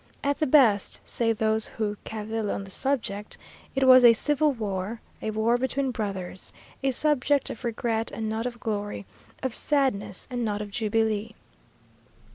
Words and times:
"At 0.23 0.39
the 0.39 0.47
best," 0.47 0.99
say 1.05 1.31
those 1.31 1.67
who 1.67 1.95
cavil 2.05 2.49
on 2.49 2.63
the 2.63 2.71
subject, 2.71 3.37
"it 3.75 3.83
was 3.87 4.03
a 4.03 4.13
civil 4.13 4.51
war 4.51 4.99
a 5.21 5.29
war 5.29 5.59
between 5.59 5.91
brothers 5.91 6.51
a 6.81 6.89
subject 6.89 7.51
of 7.51 7.63
regret 7.63 8.11
and 8.11 8.27
not 8.27 8.47
of 8.47 8.59
glory 8.59 9.05
of 9.43 9.53
sadness 9.53 10.27
and 10.31 10.43
not 10.43 10.59
of 10.59 10.71
jubilee." 10.71 11.35